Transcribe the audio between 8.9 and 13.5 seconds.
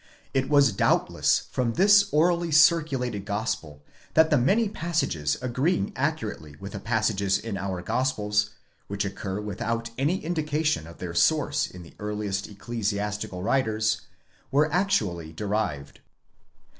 occur without any indication of their source in the earliest ecclesiastical